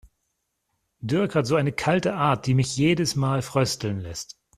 Dirk 1.03 1.35
hat 1.35 1.45
so 1.45 1.57
eine 1.57 1.73
kalte 1.73 2.15
Art, 2.15 2.47
die 2.47 2.55
mich 2.55 2.75
jedes 2.75 3.15
Mal 3.15 3.43
frösteln 3.43 3.99
lässt. 3.99 4.35